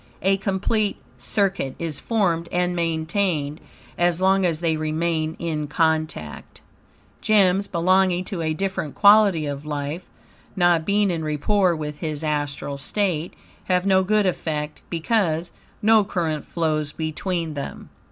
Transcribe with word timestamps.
A 0.23 0.37
complete 0.37 0.97
circuit 1.19 1.75
is 1.77 1.99
formed 1.99 2.49
and 2.51 2.75
maintained, 2.75 3.61
as 3.99 4.19
long 4.19 4.47
as 4.47 4.59
they 4.59 4.75
remain 4.75 5.35
in 5.37 5.67
contact. 5.67 6.59
Gems 7.21 7.67
belonging 7.67 8.25
to 8.25 8.41
a 8.41 8.55
different 8.55 8.95
quality 8.95 9.45
of 9.45 9.63
life, 9.63 10.05
not 10.55 10.87
being 10.87 11.11
en 11.11 11.23
rapport 11.23 11.75
with 11.75 11.99
his 11.99 12.23
astral 12.23 12.79
state, 12.79 13.35
have 13.65 13.85
no 13.85 14.03
good 14.03 14.25
effect, 14.25 14.81
because, 14.89 15.51
no 15.83 16.03
current 16.03 16.45
flows 16.45 16.91
between 16.93 17.53
them. 17.53 17.89